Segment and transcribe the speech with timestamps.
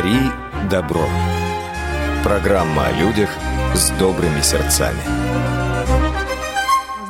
[0.00, 0.16] Дари
[0.70, 1.06] добро.
[2.24, 3.28] Программа о людях
[3.74, 4.96] с добрыми сердцами.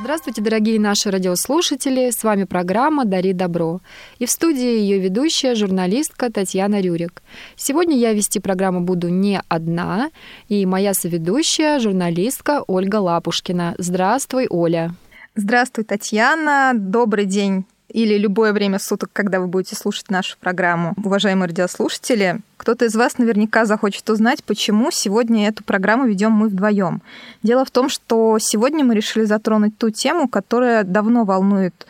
[0.00, 2.10] Здравствуйте, дорогие наши радиослушатели!
[2.10, 3.80] С вами программа «Дари добро».
[4.18, 7.22] И в студии ее ведущая, журналистка Татьяна Рюрик.
[7.54, 10.10] Сегодня я вести программу буду не одна,
[10.48, 13.76] и моя соведущая, журналистка Ольга Лапушкина.
[13.78, 14.96] Здравствуй, Оля!
[15.36, 16.72] Здравствуй, Татьяна!
[16.74, 20.94] Добрый день или любое время суток, когда вы будете слушать нашу программу.
[21.04, 27.02] Уважаемые радиослушатели, кто-то из вас наверняка захочет узнать, почему сегодня эту программу ведем мы вдвоем.
[27.42, 31.86] Дело в том, что сегодня мы решили затронуть ту тему, которая давно волнует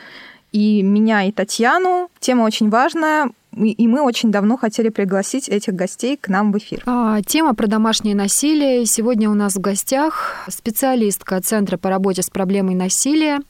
[0.52, 2.10] и меня, и Татьяну.
[2.18, 6.82] Тема очень важная, и мы очень давно хотели пригласить этих гостей к нам в эфир.
[6.86, 8.86] А, тема про домашнее насилие.
[8.86, 13.40] Сегодня у нас в гостях специалистка Центра по работе с проблемой насилия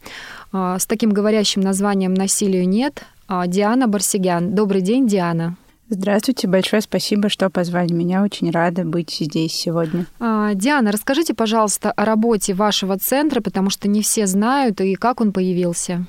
[0.53, 4.55] с таким говорящим названием «Насилию нет» а, Диана Барсигян.
[4.55, 5.57] Добрый день, Диана.
[5.89, 8.23] Здравствуйте, большое спасибо, что позвали меня.
[8.23, 10.07] Очень рада быть здесь сегодня.
[10.21, 15.21] А, Диана, расскажите, пожалуйста, о работе вашего центра, потому что не все знают и как
[15.21, 16.07] он появился.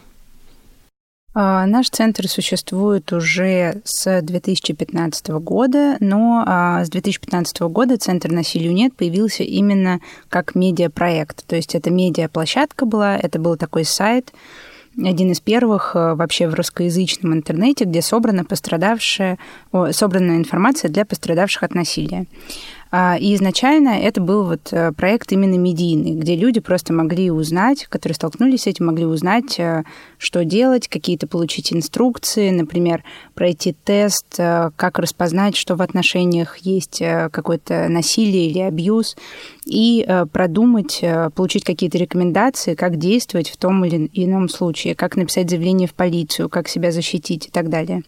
[1.34, 8.74] А, наш центр существует уже с 2015 года, но а, с 2015 года Центр насилию
[8.74, 11.46] нет появился именно как медиапроект.
[11.46, 14.34] То есть это медиаплощадка была, это был такой сайт,
[15.02, 19.38] один из первых а, вообще в русскоязычном интернете, где собрана пострадавшая,
[19.92, 22.26] собрана информация для пострадавших от насилия.
[22.94, 27.86] А, и изначально это был вот э, проект именно медийный, где люди просто могли узнать,
[27.88, 29.84] которые столкнулись с этим, могли узнать, э,
[30.18, 37.02] что делать, какие-то получить инструкции, например, пройти тест, э, как распознать, что в отношениях есть
[37.32, 39.16] какое-то насилие или абьюз,
[39.66, 41.02] и продумать,
[41.34, 46.50] получить какие-то рекомендации, как действовать в том или ином случае, как написать заявление в полицию,
[46.50, 48.04] как себя защитить и так далее.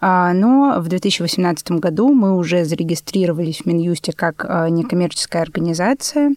[0.00, 6.34] А, но в 2018 году мы уже зарегистрировались в Минюсте как а, некоммерческая организация,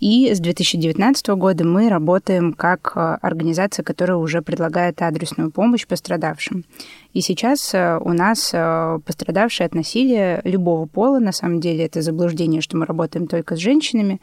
[0.00, 6.64] и с 2019 года мы работаем как а, организация, которая уже предлагает адресную помощь пострадавшим.
[7.14, 8.54] И сейчас у нас
[9.04, 13.58] пострадавшие от насилия любого пола, на самом деле это заблуждение, что мы работаем только с
[13.58, 14.20] женщинами,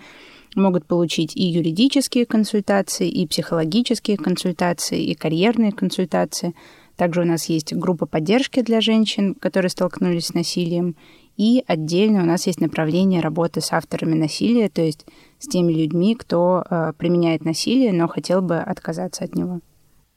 [0.55, 6.53] могут получить и юридические консультации, и психологические консультации, и карьерные консультации–
[6.97, 10.95] также у нас есть группа поддержки для женщин, которые столкнулись с насилием.
[11.37, 15.05] И отдельно у нас есть направление работы с авторами насилия, то есть
[15.39, 19.59] с теми людьми, кто э, применяет насилие, но хотел бы отказаться от него.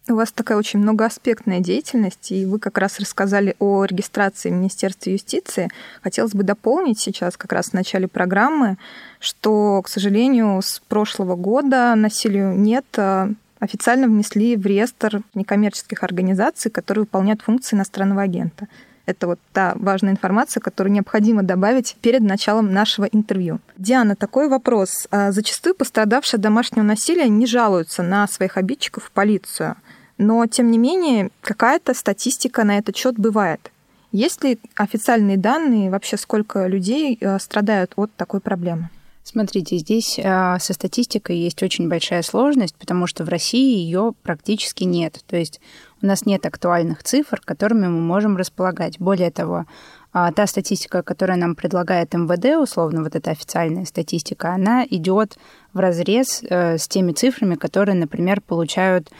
[0.08, 5.12] У вас такая очень многоаспектная деятельность, и вы как раз рассказали о регистрации в Министерстве
[5.12, 5.68] юстиции.
[6.02, 8.78] Хотелось бы дополнить сейчас, как раз в начале программы,
[9.20, 13.28] что, к сожалению, с прошлого года насилию нет э,
[13.60, 18.66] официально внесли в реестр некоммерческих организаций, которые выполняют функции иностранного агента.
[19.06, 23.58] Это вот та важная информация, которую необходимо добавить перед началом нашего интервью.
[23.76, 25.08] Диана, такой вопрос.
[25.10, 29.76] А, зачастую пострадавшие от домашнего насилия не жалуются на своих обидчиков в полицию.
[30.18, 33.72] Но, тем не менее, какая-то статистика на этот счет бывает.
[34.12, 38.90] Есть ли официальные данные вообще, сколько людей а, страдают от такой проблемы?
[39.22, 44.84] Смотрите, здесь э, со статистикой есть очень большая сложность, потому что в России ее практически
[44.84, 45.22] нет.
[45.26, 45.60] То есть
[46.02, 48.98] у нас нет актуальных цифр, которыми мы можем располагать.
[48.98, 49.66] Более того,
[50.14, 55.36] э, та статистика, которую нам предлагает МВД, условно, вот эта официальная статистика, она идет
[55.74, 59.10] в разрез э, с теми цифрами, которые, например, получают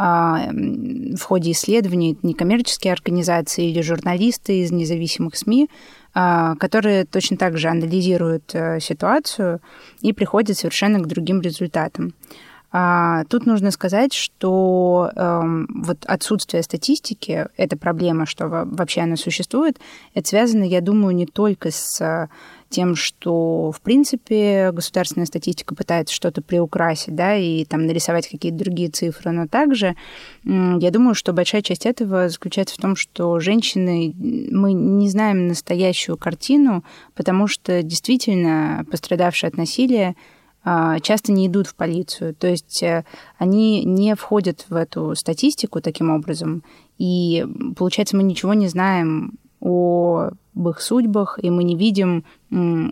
[0.00, 5.97] в ходе исследований некоммерческие организации или журналисты из независимых СМИ, а,
[6.58, 9.60] которые точно так же анализируют э, ситуацию
[10.00, 12.14] и приходят совершенно к другим результатам.
[12.70, 15.40] А, тут нужно сказать, что э,
[15.70, 19.78] вот отсутствие статистики, эта проблема, что вообще она существует,
[20.12, 22.28] это связано, я думаю, не только с
[22.68, 28.90] тем, что, в принципе, государственная статистика пытается что-то приукрасить, да, и там нарисовать какие-то другие
[28.90, 29.96] цифры, но также
[30.44, 36.18] я думаю, что большая часть этого заключается в том, что женщины, мы не знаем настоящую
[36.18, 36.84] картину,
[37.14, 40.14] потому что действительно пострадавшие от насилия
[41.02, 42.34] часто не идут в полицию.
[42.34, 43.04] То есть э,
[43.38, 46.62] они не входят в эту статистику таким образом.
[46.98, 52.24] И получается, мы ничего не знаем о их судьбах, и мы не видим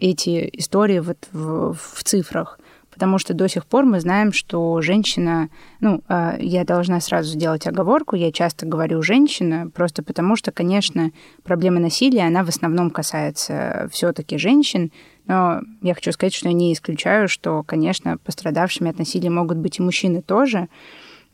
[0.00, 2.58] эти истории вот в, в цифрах.
[2.96, 5.50] Потому что до сих пор мы знаем, что женщина,
[5.81, 11.11] ну, а, я должна сразу сделать оговорку, я часто говорю женщина, просто потому что, конечно,
[11.44, 14.93] проблема насилия, она в основном касается все-таки женщин,
[15.26, 19.78] но я хочу сказать, что я не исключаю, что, конечно, пострадавшими от насилия могут быть
[19.78, 20.69] и мужчины тоже,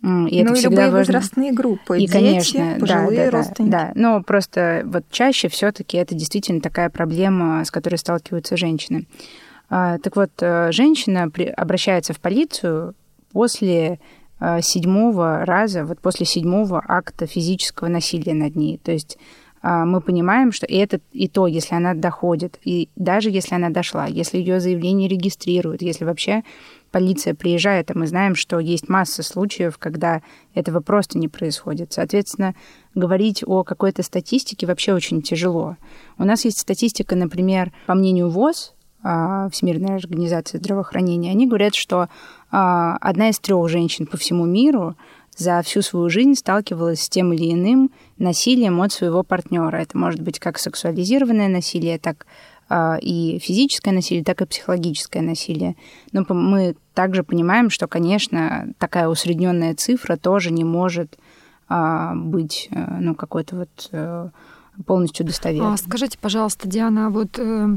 [0.03, 0.99] И ну, это и любые важно.
[0.99, 3.71] возрастные группы, и, дети, конечно, пожилые да, да, родственники.
[3.71, 9.07] Да, но просто вот чаще все таки это действительно такая проблема, с которой сталкиваются женщины.
[9.69, 12.95] А, так вот, э, женщина обращается в полицию
[13.33, 14.01] после
[14.41, 18.79] э, седьмого раза, вот после седьмого акта физического насилия над ней.
[18.83, 19.19] То есть
[19.63, 24.07] мы понимаем, что и это и то, если она доходит, и даже если она дошла,
[24.07, 26.43] если ее заявление регистрируют, если вообще
[26.93, 30.23] полиция приезжает, а мы знаем, что есть масса случаев, когда
[30.55, 31.93] этого просто не происходит.
[31.93, 32.55] Соответственно,
[32.95, 35.77] говорить о какой-то статистике вообще очень тяжело.
[36.19, 42.09] У нас есть статистика, например, по мнению ВОЗ, а, Всемирной организации здравоохранения, они говорят, что
[42.53, 44.95] а, одна из трех женщин по всему миру
[45.37, 49.77] за всю свою жизнь сталкивалась с тем или иным насилием от своего партнера.
[49.77, 52.27] Это может быть как сексуализированное насилие, так
[52.69, 55.77] а, и физическое насилие, так и психологическое насилие.
[56.13, 61.19] Но мы также понимаем, что, конечно, такая усредненная цифра тоже не может
[61.69, 64.29] а, быть э, ну, какой-то вот э,
[64.87, 65.75] полностью достоверной.
[65.75, 67.69] А, скажите, пожалуйста, Диана, вот э,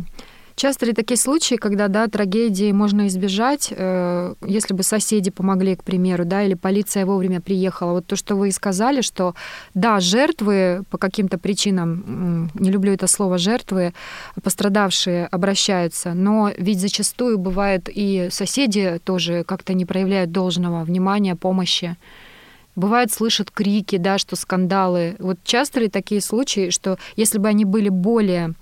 [0.56, 5.84] Часто ли такие случаи, когда, да, трагедии можно избежать, э, если бы соседи помогли, к
[5.84, 7.92] примеру, да, или полиция вовремя приехала?
[7.92, 9.36] Вот то, что вы сказали, что,
[9.74, 13.94] да, жертвы по каким-то причинам, не люблю это слово жертвы,
[14.42, 21.98] пострадавшие обращаются, но ведь зачастую бывает и соседи тоже как-то не проявляют должного внимания, помощи.
[22.78, 25.18] Бывает, слышат крики, да, что скандалы.
[25.20, 28.54] Вот часто ли такие случаи, что если бы они были более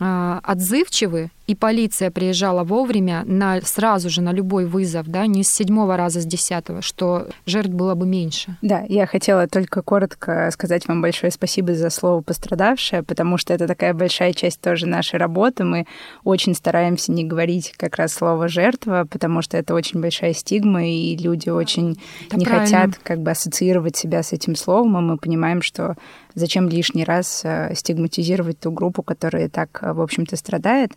[0.00, 5.48] а, отзывчивы, и полиция приезжала вовремя на, сразу же на любой вызов, да, не с
[5.48, 8.58] седьмого раза, с десятого, что жертв было бы меньше.
[8.60, 13.66] Да, я хотела только коротко сказать вам большое спасибо за слово «пострадавшая», потому что это
[13.66, 15.64] такая большая часть тоже нашей работы.
[15.64, 15.86] Мы
[16.22, 21.16] очень стараемся не говорить как раз слово «жертва», потому что это очень большая стигма, и
[21.16, 22.66] люди очень это не правильно.
[22.66, 25.96] хотят как бы ассоциировать себя с этим словом, и мы понимаем, что
[26.34, 30.92] зачем лишний раз э, стигматизировать ту группу, которая так, э, в общем-то, страдает.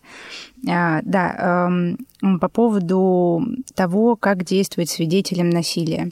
[0.68, 1.68] А, да,
[2.22, 3.44] эм, по поводу
[3.74, 6.10] того, как действовать свидетелем насилия.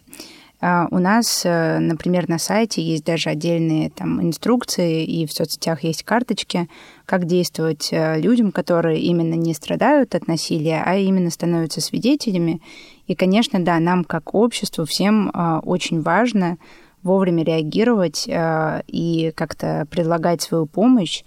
[0.61, 5.85] А, у нас, э, например, на сайте есть даже отдельные там инструкции, и в соцсетях
[5.85, 6.69] есть карточки,
[7.07, 12.61] как действовать людям, которые именно не страдают от насилия, а именно становятся свидетелями.
[13.07, 15.33] И, конечно, да, нам как обществу всем
[15.65, 16.59] очень важно
[17.03, 21.23] вовремя реагировать э, и как-то предлагать свою помощь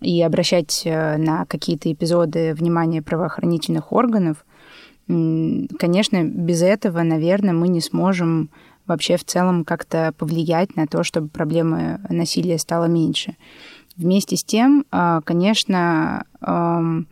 [0.00, 4.44] и обращать э, на какие-то эпизоды внимание правоохранительных органов.
[5.06, 8.50] Конечно, без этого, наверное, мы не сможем
[8.86, 13.36] вообще в целом как-то повлиять на то, чтобы проблемы насилия стало меньше.
[13.96, 17.08] Вместе с тем, э, конечно, эм,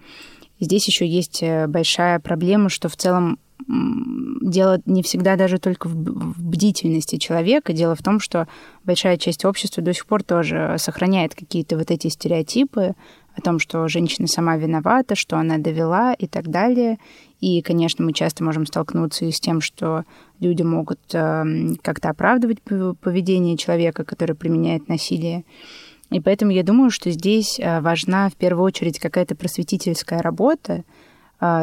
[0.61, 7.17] здесь еще есть большая проблема, что в целом дело не всегда даже только в бдительности
[7.17, 7.73] человека.
[7.73, 8.47] Дело в том, что
[8.85, 12.95] большая часть общества до сих пор тоже сохраняет какие-то вот эти стереотипы
[13.37, 16.99] о том, что женщина сама виновата, что она довела и так далее.
[17.41, 20.05] И, конечно, мы часто можем столкнуться и с тем, что
[20.41, 25.45] люди могут эм, как-то оправдывать поведение человека, который применяет насилие.
[26.11, 30.85] И поэтому я думаю, что здесь э, важна в первую очередь какая-то просветительская работа,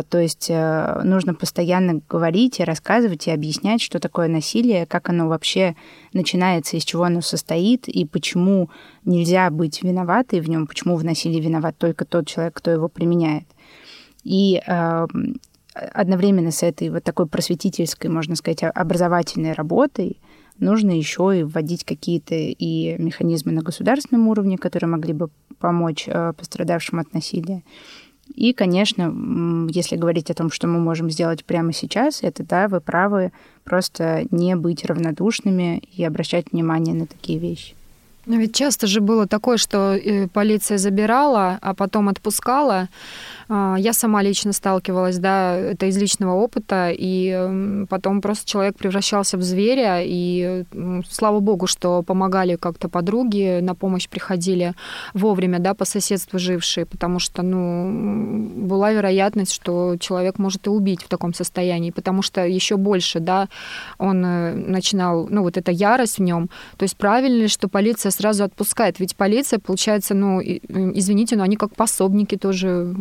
[0.09, 5.27] то есть э, нужно постоянно говорить и рассказывать и объяснять, что такое насилие, как оно
[5.27, 5.75] вообще
[6.13, 8.69] начинается, из чего оно состоит, и почему
[9.05, 13.45] нельзя быть виноватой в нем, почему в насилии виноват только тот человек, кто его применяет.
[14.23, 15.07] И э,
[15.73, 20.19] одновременно с этой вот такой просветительской, можно сказать, образовательной работой
[20.59, 25.29] нужно еще и вводить какие-то и механизмы на государственном уровне, которые могли бы
[25.59, 27.63] помочь э, пострадавшим от насилия.
[28.35, 32.81] И, конечно, если говорить о том, что мы можем сделать прямо сейчас, это, да, вы
[32.81, 33.31] правы,
[33.63, 37.75] просто не быть равнодушными и обращать внимание на такие вещи.
[38.25, 42.87] Но ведь часто же было такое, что э, полиция забирала, а потом отпускала.
[43.53, 49.37] А, я сама лично сталкивалась, да, это из личного опыта, и потом просто человек превращался
[49.37, 50.63] в зверя, и
[51.09, 54.73] слава богу, что помогали как-то подруги, на помощь приходили
[55.13, 61.03] вовремя, да, по соседству жившие, потому что, ну, была вероятность, что человек может и убить
[61.03, 63.49] в таком состоянии, потому что еще больше, да,
[63.97, 66.49] он э, начинал, ну, вот эта ярость в нем.
[66.77, 68.99] То есть правильно ли, что полиция сразу отпускает.
[68.99, 72.93] Ведь полиция, получается, ну, извините, но они как пособники тоже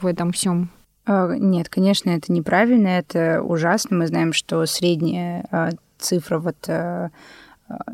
[0.00, 0.70] в этом всем.
[1.04, 3.96] А, нет, конечно, это неправильно, это ужасно.
[3.98, 7.10] Мы знаем, что средняя а, цифра вот а,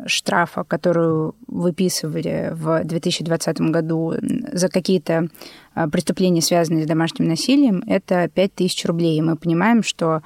[0.06, 4.14] штрафа, которую выписывали в 2020 году
[4.52, 5.28] за какие-то
[5.92, 9.16] преступления, связанные с домашним насилием, это 5000 рублей.
[9.18, 10.22] И мы понимаем, что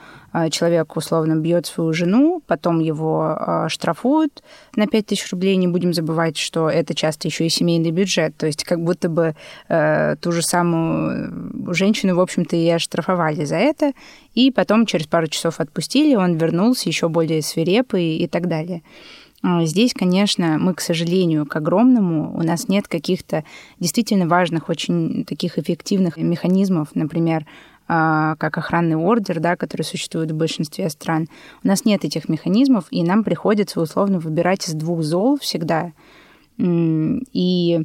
[0.50, 4.42] человек условно бьет свою жену, потом его а, штрафуют
[4.76, 5.56] на 5000 рублей.
[5.56, 8.36] Не будем забывать, что это часто еще и семейный бюджет.
[8.36, 9.34] То есть как будто бы
[9.68, 13.92] э, ту же самую женщину, в общем-то, и оштрафовали за это.
[14.34, 18.82] И потом через пару часов отпустили, он вернулся еще более свирепый и так далее.
[19.42, 23.44] А, здесь, конечно, мы, к сожалению, к огромному, у нас нет каких-то
[23.80, 27.71] действительно важных, очень таких эффективных механизмов, например, а,
[28.38, 31.28] как охранный ордер, да, который существует в большинстве стран.
[31.62, 35.92] У нас нет этих механизмов, и нам приходится условно выбирать из двух зол всегда.
[36.58, 37.80] И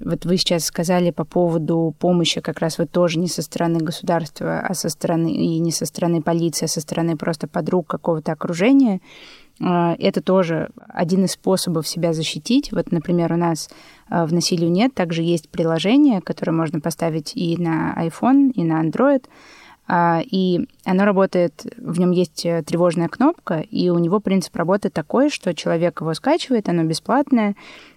[0.00, 4.60] вот вы сейчас сказали по поводу помощи как раз вот тоже не со стороны государства,
[4.60, 9.00] а со стороны и не со стороны полиции, а со стороны просто подруг какого-то окружения.
[9.60, 12.72] А, это тоже один из способов себя защитить.
[12.72, 13.70] Вот, например, у нас
[14.08, 18.84] а, в «Насилию нет» также есть приложение, которое можно поставить и на iPhone, и на
[18.84, 19.24] Android.
[19.86, 24.88] А, и оно работает, в нем есть э, тревожная кнопка, и у него принцип работы
[24.88, 27.54] такой, что человек его скачивает, оно бесплатное,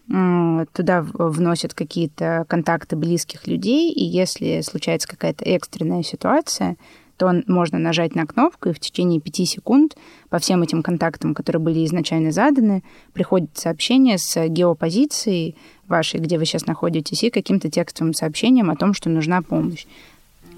[0.07, 6.77] туда вносят какие-то контакты близких людей, и если случается какая-то экстренная ситуация,
[7.17, 9.97] то можно нажать на кнопку, и в течение пяти секунд
[10.29, 12.83] по всем этим контактам, которые были изначально заданы,
[13.13, 15.55] приходит сообщение с геопозицией
[15.87, 19.85] вашей, где вы сейчас находитесь, и каким-то текстовым сообщением о том, что нужна помощь.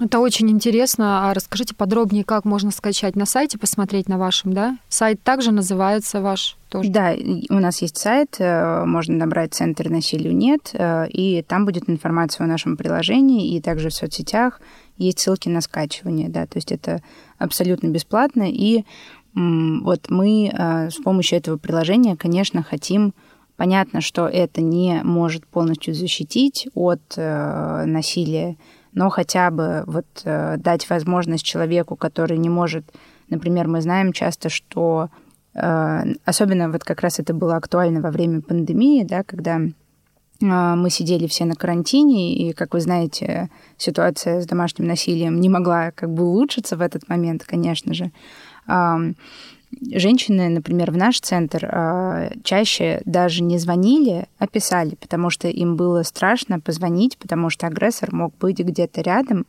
[0.00, 1.28] Это очень интересно.
[1.28, 4.78] А расскажите подробнее, как можно скачать на сайте, посмотреть на вашем, да?
[4.88, 6.88] Сайт также называется ваш тоже?
[6.90, 7.14] Да,
[7.50, 12.44] у нас есть сайт, э, можно набрать «Центр насилию нет», э, и там будет информация
[12.44, 14.62] о нашем приложении, и также в соцсетях
[14.96, 17.02] есть ссылки на скачивание, да, то есть это
[17.38, 18.84] абсолютно бесплатно, и
[19.34, 23.12] вот мы э, с помощью этого приложения, конечно, хотим
[23.56, 28.56] Понятно, что это не может полностью защитить от насилия
[28.92, 32.84] но хотя бы вот э, дать возможность человеку, который не может,
[33.28, 35.10] например, мы знаем часто, что
[35.54, 39.70] э, особенно вот как раз это было актуально во время пандемии, да, когда э,
[40.40, 45.92] мы сидели все на карантине, и, как вы знаете, ситуация с домашним насилием не могла
[45.92, 48.10] как бы улучшиться в этот момент, конечно же
[49.92, 55.76] женщины, например, в наш центр а, чаще даже не звонили, а писали, потому что им
[55.76, 59.46] было страшно позвонить, потому что агрессор мог быть где-то рядом,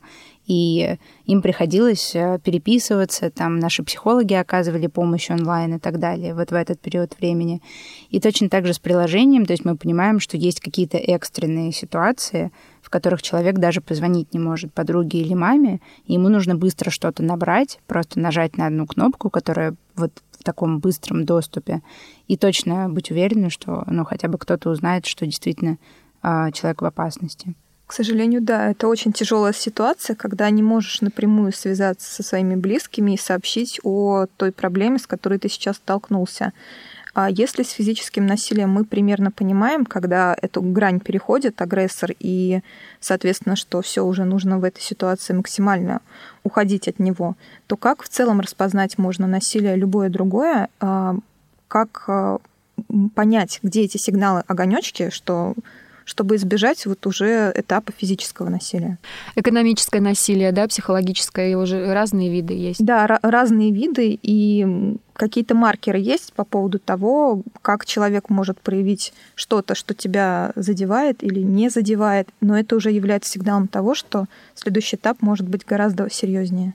[0.47, 6.51] и им приходилось э, переписываться, там наши психологи оказывали помощь онлайн и так далее вот
[6.51, 7.61] в этот период времени.
[8.09, 12.51] И точно так же с приложением, то есть мы понимаем, что есть какие-то экстренные ситуации,
[12.91, 17.79] которых человек даже позвонить не может подруге или маме, и ему нужно быстро что-то набрать,
[17.87, 21.81] просто нажать на одну кнопку, которая вот в таком быстром доступе,
[22.27, 25.77] и точно быть уверенным, что ну, хотя бы кто-то узнает, что действительно
[26.21, 27.55] э, человек в опасности.
[27.87, 33.13] К сожалению, да, это очень тяжелая ситуация, когда не можешь напрямую связаться со своими близкими
[33.13, 36.53] и сообщить о той проблеме, с которой ты сейчас столкнулся.
[37.13, 42.61] А если с физическим насилием мы примерно понимаем, когда эту грань переходит агрессор, и,
[43.01, 46.01] соответственно, что все уже нужно в этой ситуации максимально
[46.43, 47.35] уходить от него,
[47.67, 51.17] то как в целом распознать можно насилие любое другое, а,
[51.67, 52.39] как а,
[53.13, 55.53] понять, где эти сигналы огонечки, что
[56.05, 58.97] чтобы избежать вот уже этапа физического насилия.
[59.35, 62.83] Экономическое насилие, да, психологическое, его же разные виды есть.
[62.83, 69.75] Да, разные виды, и какие-то маркеры есть по поводу того, как человек может проявить что-то,
[69.75, 75.21] что тебя задевает или не задевает, но это уже является сигналом того, что следующий этап
[75.21, 76.73] может быть гораздо серьезнее.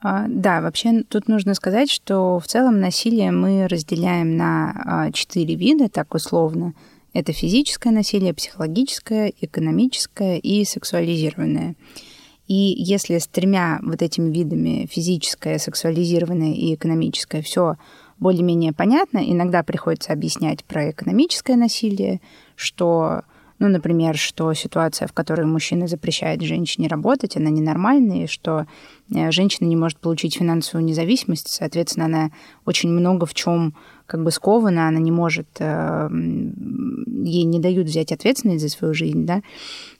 [0.00, 5.54] А, да, вообще тут нужно сказать, что в целом насилие мы разделяем на а, четыре
[5.54, 6.74] вида, так условно.
[7.14, 11.76] Это физическое насилие, психологическое, экономическое и сексуализированное.
[12.48, 17.76] И если с тремя вот этими видами физическое, сексуализированное и экономическое все
[18.18, 22.20] более-менее понятно, иногда приходится объяснять про экономическое насилие,
[22.56, 23.22] что
[23.58, 28.66] ну, например, что ситуация, в которой мужчина запрещает женщине работать, она ненормальная, и что
[29.14, 32.30] э, женщина не может получить финансовую независимость, соответственно, она
[32.66, 33.74] очень много в чем
[34.06, 39.24] как бы скована, она не может, э, ей не дают взять ответственность за свою жизнь,
[39.24, 39.40] да.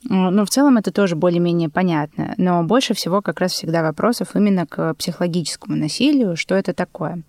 [0.02, 2.34] Но в целом это тоже более-менее понятно.
[2.37, 7.23] Но больше всего как раз всегда вопросов именно к психологическому насилию, что это такое.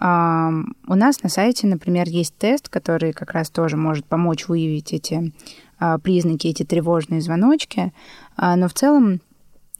[0.00, 5.34] У нас на сайте, например, есть тест, который как раз тоже может помочь выявить эти
[5.78, 7.92] а, признаки, эти тревожные звоночки.
[8.36, 9.20] А, но в целом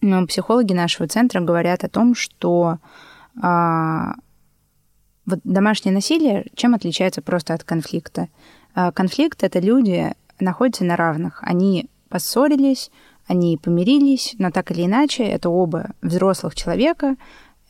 [0.03, 2.79] ну, психологи нашего центра говорят о том, что
[3.41, 4.15] а,
[5.25, 8.29] вот домашнее насилие чем отличается просто от конфликта?
[8.75, 11.41] Конфликт— это люди находятся на равных.
[11.43, 12.91] Они поссорились,
[13.27, 17.17] они помирились, но так или иначе это оба взрослых человека,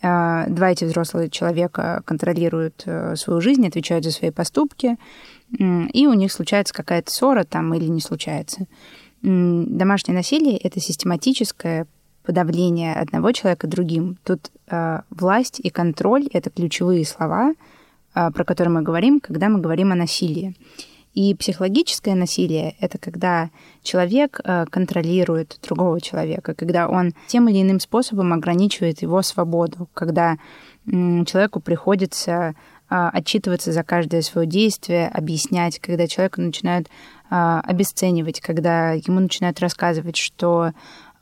[0.02, 4.96] два эти взрослых человека контролируют э, свою жизнь, отвечают за свои поступки,
[5.50, 8.66] и у них случается какая-то ссора там или не случается.
[9.22, 11.86] Домашнее насилие— это систематическое
[12.22, 14.16] подавление одного человека другим.
[14.24, 17.52] Тут э, власть и контроль— это ключевые слова,
[18.14, 20.54] э, про которые мы говорим, когда мы говорим о насилии.
[21.14, 23.50] И психологическое насилие— это когда
[23.82, 30.38] человек э, контролирует другого человека, когда он тем или иным способом ограничивает его свободу, когда
[30.86, 32.54] человеку приходится
[32.88, 36.88] а, отчитываться за каждое свое действие, объяснять, когда человека начинают
[37.30, 40.72] а, обесценивать, когда ему начинают рассказывать, что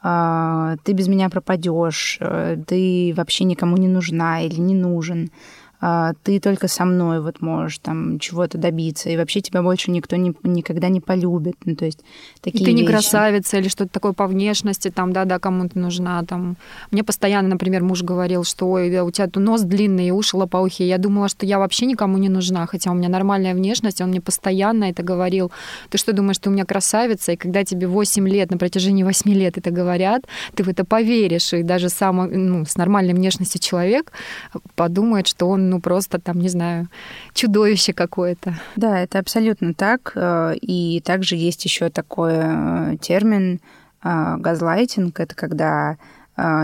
[0.01, 5.33] ты без меня пропадешь, э, ты вообще никому не нужна или не нужен.
[5.81, 10.17] А, ты только со мной вот можешь там чего-то добиться, и вообще тебя больше никто
[10.17, 11.57] не, никогда не полюбит.
[11.65, 12.01] Ну, то есть
[12.41, 12.93] такие и ты не вещи.
[12.93, 16.23] красавица или что-то такое по внешности, там, да-да, кому ты нужна.
[16.25, 16.57] Там.
[16.91, 20.89] Мне постоянно, например, муж говорил, что ой, у тебя нос длинный, уши лопоухие.
[20.89, 24.21] Я думала, что я вообще никому не нужна, хотя у меня нормальная внешность, он мне
[24.21, 25.53] постоянно это говорил.
[25.91, 27.33] Ты что думаешь, ты у меня красавица?
[27.33, 30.23] И когда тебе 8 лет, на протяжении 8 лет это говорят,
[30.57, 34.13] ты в это поверишь, и даже сам ну, с нормальной внешностью человек
[34.75, 36.89] подумает, что он ну, просто там, не знаю,
[37.35, 38.55] чудовище какое-то.
[38.77, 40.13] Да, это абсолютно так.
[40.15, 43.61] Э, и также есть еще такой э, термин
[44.03, 45.21] э, газлайтинг.
[45.21, 45.97] Это когда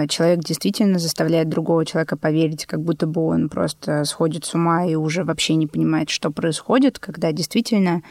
[0.08, 4.94] человек действительно заставляет другого человека поверить, как будто бы он просто сходит с ума и
[4.94, 8.02] уже вообще не понимает, что происходит, когда действительно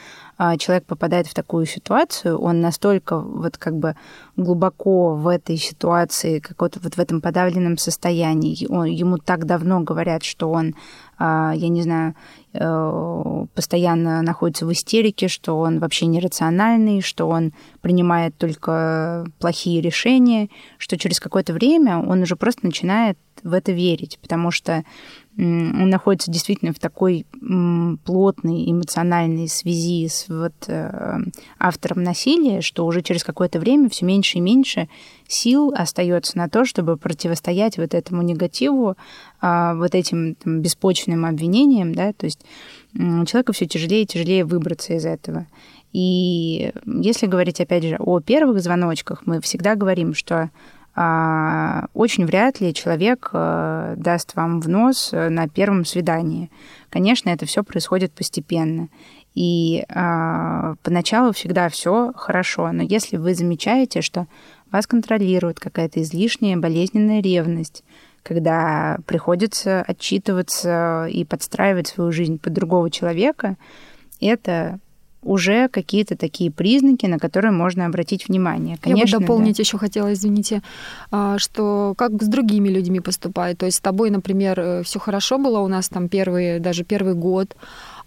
[0.58, 3.96] человек попадает в такую ситуацию, он настолько вот как бы
[4.36, 9.82] глубоко в этой ситуации, как вот, вот в этом подавленном состоянии, он, ему так давно
[9.82, 10.76] говорят, что он,
[11.20, 12.16] а, я не знаю,
[12.54, 20.50] э, постоянно находится в истерике, что он вообще нерациональный, что он принимает только плохие решения,
[20.78, 24.84] что через какое-то время он уже просто начинает в это верить, потому что
[25.38, 27.26] он находится действительно в такой
[28.04, 31.18] плотной эмоциональной связи с вот э,
[31.60, 34.90] автором насилия, что уже через какое-то время все меньше и меньше
[35.28, 38.96] сил остается на то, чтобы противостоять вот этому негативу,
[39.42, 42.42] а, вот этим там, беспочвенным обвинениям, да, то есть
[42.94, 45.48] человеку все тяжелее и тяжелее выбраться из этого.
[45.94, 50.50] И если говорить, опять же, о первых звоночках, мы всегда говорим, что
[50.96, 56.52] очень вряд ли человек э, даст вам в нос э, на первом свидании.
[56.92, 58.90] Конечно, это все происходит постепенно.
[59.34, 64.28] И а, поначалу всегда все хорошо, но если вы замечаете, что
[64.72, 67.84] вас контролирует какая-то излишняя болезненная ревность,
[68.22, 73.58] когда приходится отчитываться и подстраивать свою жизнь под другого человека,
[74.22, 74.80] это
[75.24, 78.78] уже какие-то такие признаки, на которые можно обратить внимание.
[78.82, 79.62] Конечно, Я бы дополнить да.
[79.62, 80.62] еще хотела, извините,
[81.12, 83.58] а, что как с другими людьми поступает.
[83.58, 87.14] То есть с тобой, например, э, все хорошо было у нас там первый, даже первый
[87.14, 87.56] год,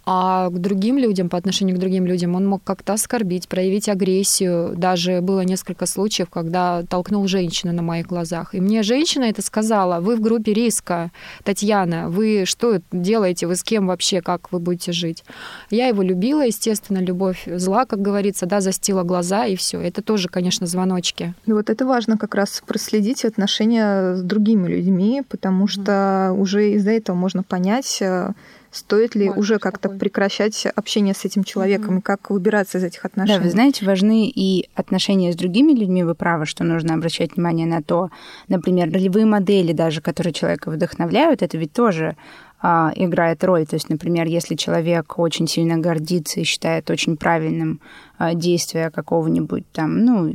[0.08, 4.74] а к другим людям, по отношению к другим людям, он мог как-то оскорбить, проявить агрессию.
[4.76, 8.54] Даже было несколько случаев, когда толкнул женщину на моих глазах.
[8.54, 11.10] И мне женщина это сказала, вы в группе риска,
[11.42, 15.24] Татьяна, вы что делаете, вы с кем вообще, как вы будете жить?
[15.70, 19.80] Я его любила, естественно, любовь зла, как говорится, да, застила глаза, и все.
[19.80, 21.34] Это тоже, конечно, звоночки.
[21.46, 26.40] И вот это важно как раз проследить отношения с другими людьми, потому что mm-hmm.
[26.40, 28.34] уже из-за этого можно понять, э,
[28.76, 31.98] Стоит ли Ой, уже как-то прекращать общение с этим человеком угу.
[32.00, 33.38] и как выбираться из этих отношений?
[33.38, 36.04] Да, вы знаете, важны и отношения с другими людьми.
[36.04, 38.10] Вы правы, что нужно обращать внимание на то,
[38.48, 42.16] например, ролевые модели даже, которые человека вдохновляют, это ведь тоже
[42.62, 43.66] играет роль.
[43.66, 47.80] То есть, например, если человек очень сильно гордится и считает очень правильным
[48.18, 50.34] а, действие какого-нибудь там, ну,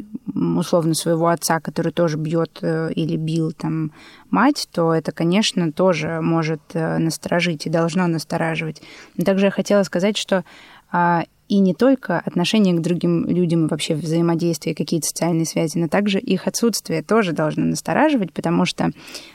[0.59, 3.91] условно, своего отца, который тоже бьет э, или бил там
[4.29, 8.81] мать, то это, конечно, тоже может э, насторожить и должно настораживать.
[9.17, 10.45] Но также я хотела сказать, что
[10.91, 15.89] а, и не только отношение к другим людям и вообще взаимодействие, какие-то социальные связи, но
[15.89, 18.91] также их отсутствие тоже должно настораживать, потому что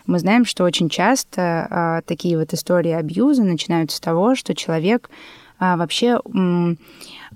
[0.06, 5.10] мы знаем, что очень часто а, такие вот истории абьюза начинаются с того, что человек
[5.58, 6.18] а, вообще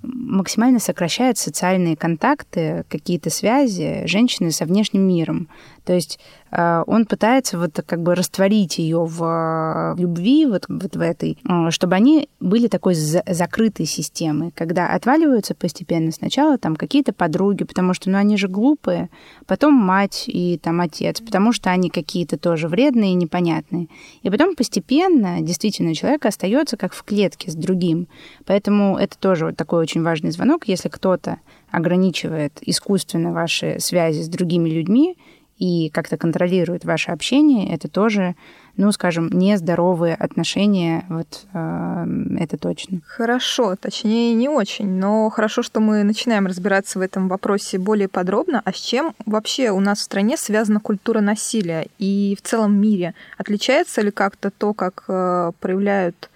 [0.03, 5.49] максимально сокращает социальные контакты, какие-то связи женщины со внешним миром.
[5.85, 6.19] То есть
[6.53, 11.71] он пытается вот как бы растворить ее в, в любви, вот, вот в этой, э,
[11.71, 17.95] чтобы они были такой за, закрытой системой, когда отваливаются постепенно сначала там какие-то подруги, потому
[17.95, 19.11] что, ну, они же глупые,
[19.47, 23.89] потом мать и там отец, потому что они какие-то тоже вредные и непонятные.
[24.23, 28.09] И потом постепенно действительно человек остается как в клетке с другим.
[28.45, 31.39] Поэтому это тоже вот такой очень важный звонок, если кто-то
[31.71, 35.17] ограничивает искусственно ваши связи с другими людьми,
[35.61, 38.35] и как-то контролирует ваше общение, это тоже,
[38.79, 42.07] ну, скажем, нездоровые отношения, вот э,
[42.39, 43.01] это точно.
[43.07, 48.63] Хорошо, точнее, не очень, но хорошо, что мы начинаем разбираться в этом вопросе более подробно.
[48.65, 53.15] А с чем вообще у нас в стране связана культура насилия и в целом мире?
[53.37, 56.31] Отличается ли как-то то, как э, проявляют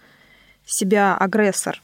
[0.66, 1.80] себя агрессор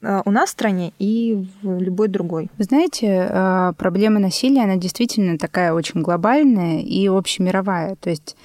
[0.00, 2.50] у нас в стране и в любой другой.
[2.56, 7.96] Вы знаете, э, проблема насилия, она действительно такая очень глобальная и общемировая.
[7.96, 8.36] То есть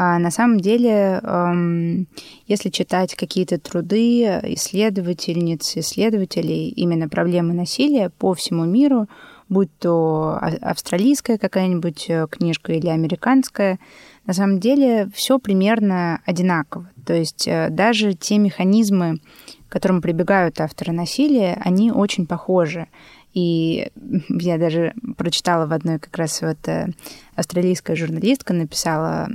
[0.00, 2.06] а, на самом деле, эм,
[2.46, 4.22] если читать какие-то труды
[4.54, 9.08] исследовательниц, исследователей именно проблемы насилия по всему миру,
[9.48, 13.80] будь то австралийская какая-нибудь э, книжка или американская,
[14.24, 16.88] на самом деле все примерно одинаково.
[17.04, 19.18] То есть даже те механизмы,
[19.68, 22.88] к которым прибегают авторы насилия, они очень похожи.
[23.34, 23.88] И
[24.30, 26.88] я даже прочитала в одной как раз вот э,
[27.36, 29.28] австралийская журналистка написала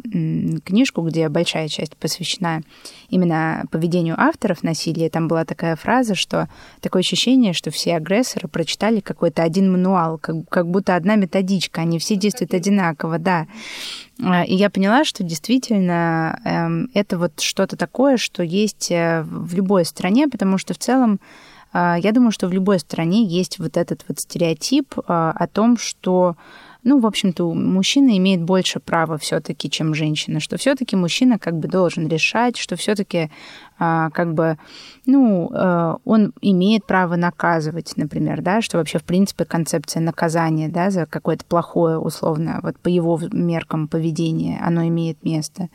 [0.65, 2.63] книжку, где большая часть посвящена
[3.09, 5.09] именно поведению авторов насилия.
[5.09, 6.49] Там была такая фраза, что
[6.81, 11.99] такое ощущение, что все агрессоры прочитали какой-то один мануал, как, как будто одна методичка, они
[11.99, 13.45] все действуют одинаково, да.
[14.21, 19.55] А, и я поняла, что действительно эм, это вот что-то такое, что есть э, в
[19.55, 21.19] любой стране, потому что в целом
[21.73, 25.77] а, я думаю, что в любой стране есть вот этот вот стереотип а, о том,
[25.77, 26.35] что
[26.83, 31.67] ну, в общем-то, мужчина имеет больше права все-таки, чем женщина, что все-таки мужчина как бы
[31.67, 33.31] должен решать, что все-таки
[33.77, 34.57] как бы,
[35.05, 35.47] ну,
[36.05, 41.45] он имеет право наказывать, например, да, что вообще, в принципе, концепция наказания, да, за какое-то
[41.45, 45.69] плохое, условно, вот по его меркам поведение, оно имеет место.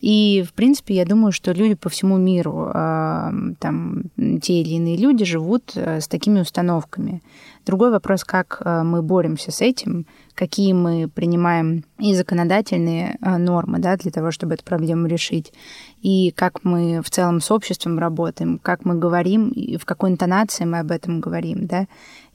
[0.00, 4.04] И, в принципе, я думаю, что люди по всему миру, а, там,
[4.40, 7.22] те или иные люди живут э, с такими установками.
[7.66, 13.78] Другой вопрос, как э, мы боремся с этим, какие мы принимаем и законодательные э, нормы
[13.78, 15.52] да, для того, чтобы эту проблему решить,
[16.00, 20.64] и как мы в целом с обществом работаем, как мы говорим, и в какой интонации
[20.64, 21.66] мы об этом говорим.
[21.66, 21.86] Да?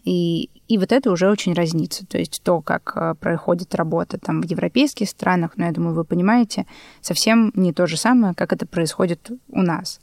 [0.06, 2.06] И, и вот это уже очень разнится.
[2.06, 6.04] То есть то, как э, проходит работа там в европейских странах, ну, я думаю, вы
[6.04, 6.66] понимаете,
[7.02, 10.00] совсем не то же самое, как это происходит у нас.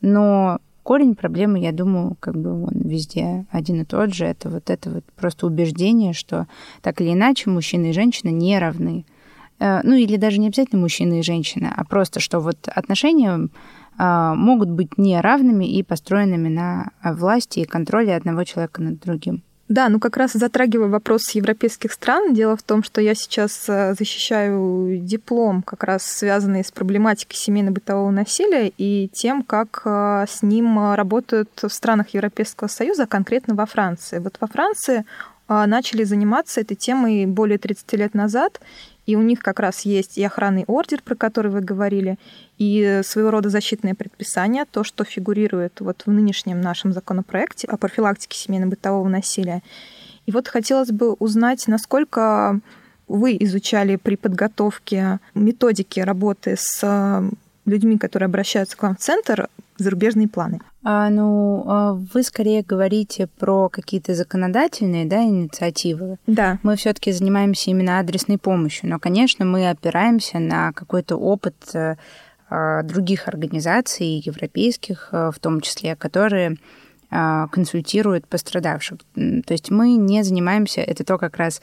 [0.00, 4.24] Но корень проблемы, я думаю, как бы он везде один и тот же.
[4.24, 6.46] Это вот это вот просто убеждение, что
[6.80, 9.04] так или иначе мужчины и женщины не равны.
[9.58, 13.48] Э, ну или даже не обязательно мужчина и женщина, а просто, что вот отношения
[14.00, 19.42] а, могут быть неравными и построенными на власти и контроле одного человека над другим.
[19.68, 23.94] Да, ну как раз затрагивая вопрос европейских стран, дело в том, что я сейчас э,
[23.98, 30.94] защищаю диплом, как раз связанный с проблематикой семейно-бытового насилия и тем, как э, с ним
[30.94, 34.20] работают в странах Европейского Союза, конкретно во Франции.
[34.20, 35.04] Вот во Франции
[35.48, 38.60] э, начали заниматься этой темой более 30 лет назад,
[39.08, 42.18] и у них как раз есть и охранный ордер, про который вы говорили,
[42.58, 48.38] и своего рода защитное предписание, то, что фигурирует вот в нынешнем нашем законопроекте о профилактике
[48.38, 49.62] семейно-бытового насилия.
[50.26, 52.60] И вот хотелось бы узнать, насколько
[53.06, 57.22] вы изучали при подготовке методики работы с
[57.64, 60.60] людьми, которые обращаются к вам в центр, зарубежные планы?
[60.82, 66.18] А, ну, а вы скорее говорите про какие-то законодательные да, инициативы.
[66.26, 66.58] Да.
[66.62, 71.96] Мы все-таки занимаемся именно адресной помощью, но, конечно, мы опираемся на какой-то опыт э,
[72.50, 76.56] а, других организаций, европейских э, в том числе, которые
[77.10, 78.98] консультируют пострадавших.
[79.14, 81.62] То есть мы не занимаемся, это то как раз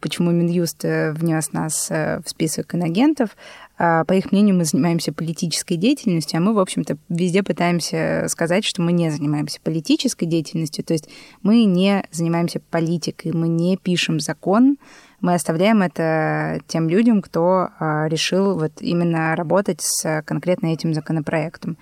[0.00, 3.30] почему Минюст э, внес нас в список инагентов,
[3.76, 8.64] а, по их мнению, мы занимаемся политической деятельностью, а мы, в общем-то, везде пытаемся сказать,
[8.64, 11.08] что мы не занимаемся политической деятельностью, то есть
[11.42, 14.76] мы не занимаемся политикой, мы не пишем закон,
[15.20, 21.76] мы оставляем это тем людям, кто а, решил вот именно работать с конкретно этим законопроектом.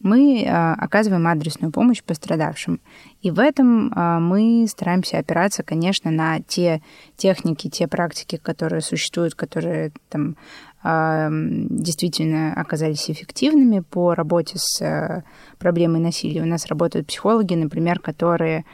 [0.00, 2.80] Мы а, оказываем адресную помощь пострадавшим.
[3.22, 3.90] И в этом
[4.22, 6.82] мы стараемся опираться, конечно, на те
[7.16, 10.36] техники, те практики, которые существуют, которые там
[10.84, 15.24] действительно оказались эффективными по работе с
[15.58, 16.42] проблемой насилия.
[16.42, 18.64] У нас работают психологи, например, которые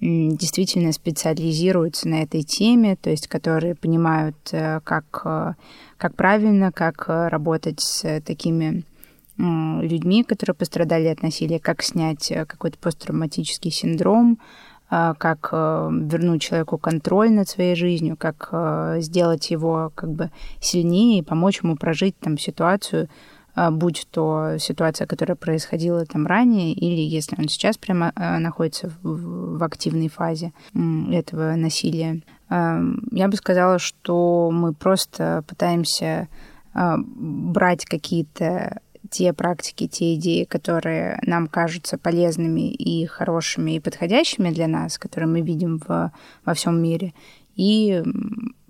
[0.00, 5.04] действительно специализируются на этой теме, то есть которые понимают, как,
[5.96, 8.82] как правильно, как работать с такими
[9.40, 14.38] людьми, которые пострадали от насилия, как снять э, какой-то посттравматический синдром,
[14.90, 18.52] э, как э, вернуть человеку контроль над своей жизнью, как
[19.02, 23.08] сделать его как бы сильнее и помочь ему прожить там ситуацию,
[23.72, 29.62] будь то ситуация, которая происходила там ранее, или если он сейчас прямо находится в, в
[29.64, 32.22] активной фазе этого насилия.
[32.48, 36.28] Я бы сказала, что мы просто пытаемся
[36.72, 44.68] брать какие-то те практики, те идеи, которые нам кажутся полезными и хорошими и подходящими для
[44.68, 46.12] нас, которые мы видим в,
[46.44, 47.12] во всем мире,
[47.56, 48.02] и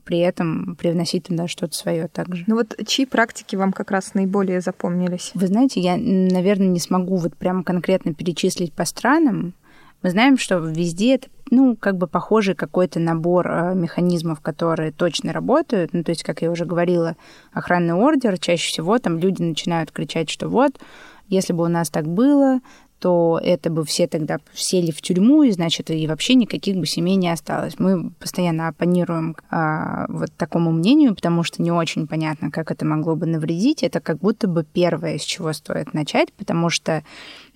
[0.05, 2.43] при этом привносить туда что-то свое также.
[2.49, 5.31] Ну вот чьи практики вам как раз наиболее запомнились?
[5.35, 9.55] Вы знаете, я, наверное, не смогу вот прямо конкретно перечислить по странам.
[10.03, 15.33] Мы знаем, что везде это ну, как бы похожий какой-то набор э, механизмов, которые точно
[15.33, 15.93] работают.
[15.93, 17.17] Ну, то есть, как я уже говорила,
[17.53, 20.81] охранный ордер, чаще всего там люди начинают кричать, что вот,
[21.29, 22.61] если бы у нас так было,
[23.01, 27.17] то это бы все тогда сели в тюрьму, и, значит, и вообще никаких бы семей
[27.17, 27.79] не осталось.
[27.79, 33.17] Мы постоянно оппонируем а, вот такому мнению, потому что не очень понятно, как это могло
[33.17, 33.83] бы навредить.
[33.83, 37.03] Это как будто бы первое, с чего стоит начать, потому что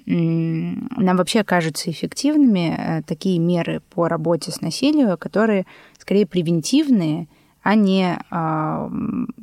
[0.06, 5.64] нам вообще кажутся эффективными э, такие меры по работе с насилием, которые
[5.98, 7.26] скорее превентивные,
[7.62, 8.90] а не э,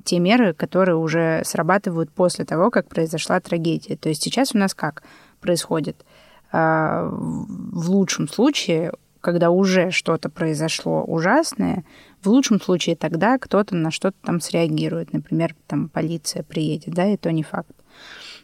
[0.05, 3.95] те меры, которые уже срабатывают после того, как произошла трагедия.
[3.95, 5.01] То есть сейчас у нас как
[5.39, 6.05] происходит?
[6.51, 11.83] Э, в лучшем случае, когда уже что-то произошло ужасное,
[12.21, 15.11] в лучшем случае тогда кто-то на что-то там среагирует.
[15.11, 17.71] Например, там полиция приедет, да, и то не факт.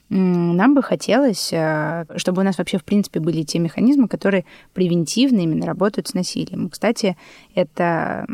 [0.09, 5.41] Нам бы хотелось, э, чтобы у нас вообще, в принципе, были те механизмы, которые превентивно
[5.41, 6.69] именно работают с насилием.
[6.69, 7.17] Кстати,
[7.55, 8.25] это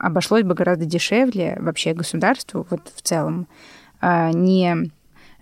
[0.00, 3.46] обошлось бы гораздо дешевле вообще государству вот в целом
[4.00, 4.90] а, не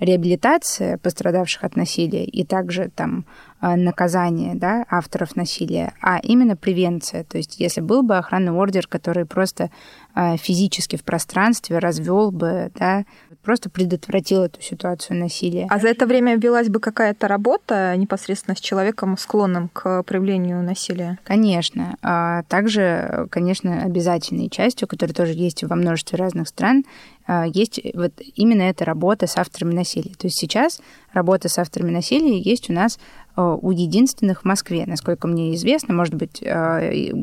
[0.01, 3.25] реабилитация пострадавших от насилия и также там
[3.61, 7.25] а, наказание да, авторов насилия, а именно превенция.
[7.25, 9.71] То есть если был бы охранный ордер, который просто
[10.15, 13.05] а, физически в пространстве развел бы, да,
[13.45, 15.67] просто предотвратил эту ситуацию насилия.
[15.71, 21.19] А за это время велась бы какая-то работа непосредственно с человеком, склонным к проявлению насилия?
[21.25, 21.97] Конечно.
[22.03, 26.85] А также, конечно, обязательной частью, которая тоже есть во множестве разных стран,
[27.27, 30.15] а, есть вот именно эта работа с авторами насилия.
[30.15, 30.81] То есть сейчас
[31.13, 32.99] работа с авторами насилия есть у нас
[33.37, 35.95] у единственных в Москве, насколько мне известно.
[35.95, 36.79] Может быть, а,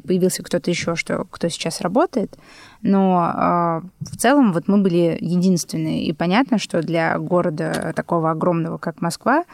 [0.05, 2.37] появился кто-то еще, что, кто сейчас работает.
[2.81, 6.05] Но в целом вот мы были единственные.
[6.05, 9.45] И понятно, что для города такого огромного, как Москва,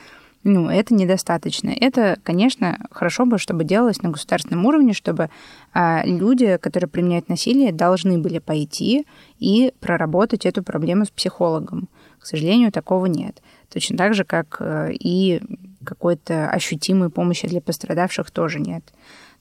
[0.44, 1.70] ну, это недостаточно.
[1.70, 5.30] Это, конечно, хорошо бы, чтобы делалось на государственном уровне, чтобы
[5.76, 9.06] люди, которые применяют насилие, должны были пойти
[9.40, 11.90] и проработать эту проблему с психологом.
[12.20, 13.42] К сожалению, такого нет.
[13.72, 15.42] Точно так же, как э, и
[15.88, 18.84] какой-то ощутимой помощи для пострадавших тоже нет.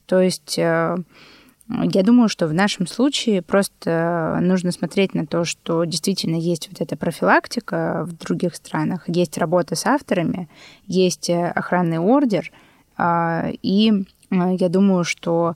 [0.05, 0.97] То есть э,
[1.67, 6.79] я думаю, что в нашем случае просто нужно смотреть на то, что действительно есть вот
[6.81, 10.47] эта профилактика в других странах, есть работа с авторами,
[10.85, 12.51] есть э, охранный ордер,
[12.97, 15.55] а, и э, я думаю, что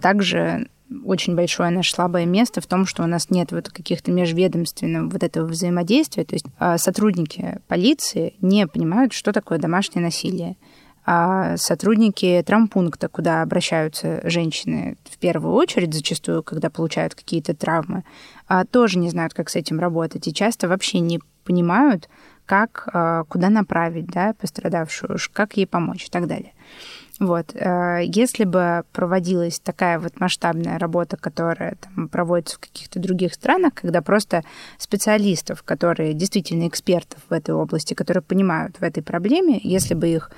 [0.00, 0.68] также
[1.04, 5.22] очень большое наше слабое место в том, что у нас нет вот каких-то межведомственного вот
[5.22, 6.24] этого взаимодействия.
[6.24, 10.56] То есть а, сотрудники полиции не понимают, что такое домашнее насилие
[11.08, 18.02] а сотрудники травмпункта, куда обращаются женщины в первую очередь, зачастую, когда получают какие-то травмы,
[18.48, 22.08] а, тоже не знают, как с этим работать, и часто вообще не понимают,
[22.44, 26.52] как, а, куда направить да, пострадавшую, как ей помочь и так далее.
[27.18, 27.54] Вот.
[27.54, 33.74] А, если бы проводилась такая вот масштабная работа, которая там, проводится в каких-то других странах,
[33.74, 34.42] когда просто
[34.78, 40.30] специалистов, которые действительно экспертов в этой области, которые понимают в этой проблеме, если бы их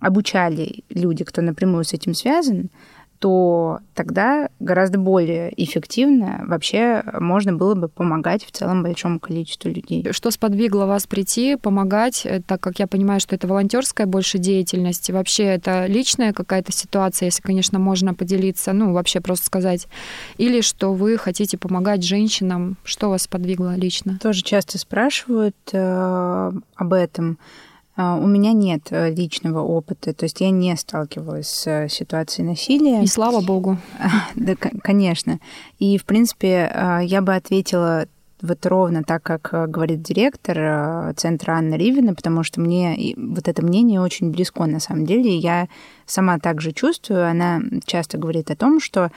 [0.00, 2.70] обучали люди, кто напрямую с этим связан,
[3.18, 10.06] то тогда гораздо более эффективно вообще можно было бы помогать в целом большому количеству людей.
[10.12, 15.10] Что сподвигло вас прийти, помогать, э, так как я понимаю, что это волонтерская больше деятельность,
[15.10, 19.88] вообще это личная какая-то ситуация, если, конечно, можно поделиться, ну, вообще просто сказать,
[20.36, 24.18] или что вы хотите помогать женщинам, что вас сподвигло лично?
[24.22, 27.38] Тоже часто спрашивают э, об этом.
[27.98, 32.46] А, у меня нет э, личного опыта, то есть я не сталкивалась с э, ситуацией
[32.46, 33.02] насилия.
[33.02, 33.76] И слава богу.
[34.36, 35.40] Да, конечно.
[35.80, 38.06] И, в принципе, а, я бы ответила
[38.40, 43.64] вот ровно так, как э, говорит директор центра Анна Ривина, потому что мне вот это
[43.64, 45.36] мнение очень близко на самом деле.
[45.36, 45.66] Я
[46.06, 49.10] сама также чувствую, она часто говорит о том, что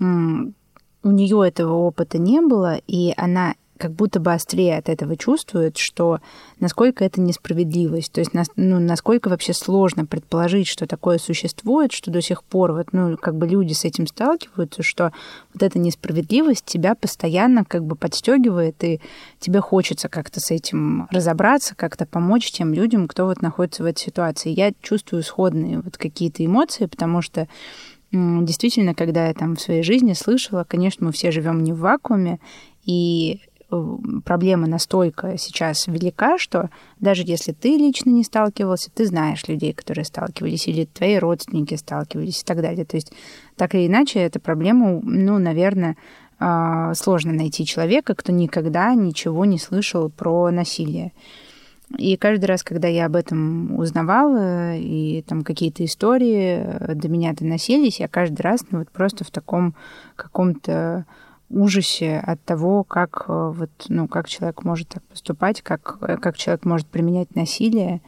[0.00, 5.76] у нее этого опыта не было, и она как будто бы острее от этого чувствует,
[5.76, 6.20] что
[6.60, 12.20] насколько это несправедливость, то есть ну, насколько вообще сложно предположить, что такое существует, что до
[12.20, 15.12] сих пор вот, ну, как бы люди с этим сталкиваются, что
[15.52, 19.00] вот эта несправедливость тебя постоянно как бы подстегивает, и
[19.38, 24.00] тебе хочется как-то с этим разобраться, как-то помочь тем людям, кто вот находится в этой
[24.00, 24.50] ситуации.
[24.50, 27.48] Я чувствую сходные вот какие-то эмоции, потому что
[28.12, 32.38] действительно, когда я там в своей жизни слышала, конечно, мы все живем не в вакууме,
[32.84, 33.40] и
[34.24, 40.04] проблема настолько сейчас велика, что даже если ты лично не сталкивался, ты знаешь людей, которые
[40.04, 42.84] сталкивались, или твои родственники сталкивались и так далее.
[42.84, 43.12] То есть
[43.56, 45.96] так или иначе, эта проблема, ну, наверное,
[46.38, 51.12] а, сложно найти человека, кто никогда ничего не слышал про насилие.
[51.98, 57.32] И каждый раз, когда я об этом узнавала, и там какие-то истории э, до меня
[57.32, 59.76] доносились, я каждый раз ну, вот просто в таком
[60.16, 61.06] каком-то
[61.50, 66.36] ужасе от того, как, э, вот, ну, как человек может так поступать, как, э, как
[66.36, 68.00] человек может применять насилие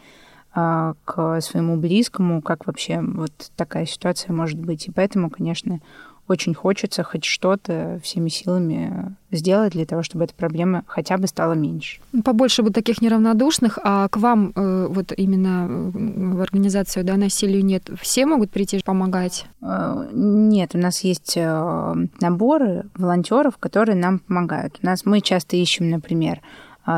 [0.55, 4.89] а, к своему близкому, как вообще вот такая ситуация может быть.
[4.89, 5.81] И поэтому, конечно,
[6.29, 11.55] очень хочется хоть что-то всеми силами сделать для того, чтобы эта проблема хотя бы стала
[11.55, 12.01] меньше.
[12.25, 17.65] Побольше бы таких неравнодушных, а к вам э, вот именно э, в организацию да, насилию
[17.65, 19.47] нет, все могут прийти помогать?
[19.61, 24.79] Э, нет, у нас есть наборы волонтеров, которые нам помогают.
[24.83, 26.41] У нас мы часто ищем, например,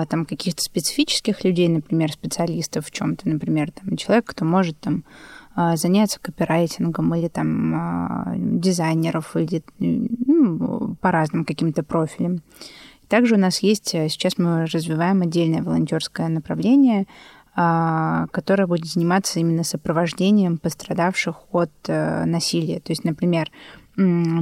[0.09, 5.03] там каких-то специфических людей, например, специалистов в чем-то, например, там человек, кто может там
[5.57, 12.43] заняться копирайтингом или там а, дизайнеров или ну, по разным каким-то профилям.
[13.09, 17.07] Также у нас есть, э, сейчас мы развиваем отдельное волонтерское направление,
[17.57, 22.79] а, которое будет заниматься именно сопровождением пострадавших от э, насилия.
[22.79, 23.51] То есть, например,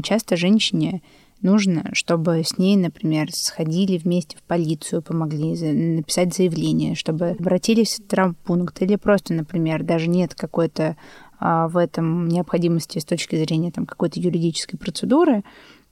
[0.02, 1.00] часто женщине
[1.42, 5.54] нужно, чтобы с ней, например, сходили вместе в полицию, помогли
[5.96, 10.96] написать заявление, чтобы обратились в травмпункт или просто, например, даже нет какой-то
[11.38, 15.44] а, в этом необходимости с точки зрения там, какой-то юридической процедуры,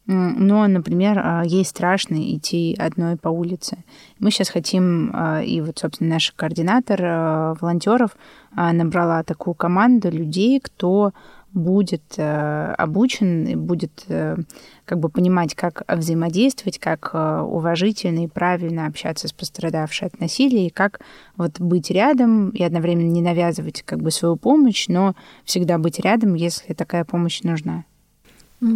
[0.08, 3.78] но, например, а, ей страшно идти одной по улице.
[4.20, 8.16] Мы сейчас хотим, а, и вот, собственно, наш координатор волонтеров
[8.54, 11.12] набрала такую команду людей, кто
[11.52, 14.36] будет э, обучен и будет э,
[14.84, 20.66] как бы понимать, как взаимодействовать, как э, уважительно и правильно общаться с пострадавшей от насилия,
[20.66, 21.00] и как
[21.36, 26.34] вот быть рядом и одновременно не навязывать как бы свою помощь, но всегда быть рядом,
[26.34, 27.84] если такая помощь нужна.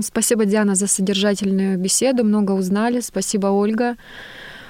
[0.02, 2.24] Спасибо, Диана, за содержательную беседу.
[2.24, 3.00] Много узнали.
[3.00, 3.96] Спасибо, Ольга.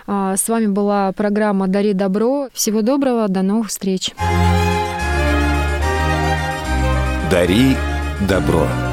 [0.06, 2.48] А, с вами была программа «Дари добро».
[2.52, 4.12] Всего доброго, до новых встреч.
[7.30, 7.76] «Дари
[8.28, 8.89] добро».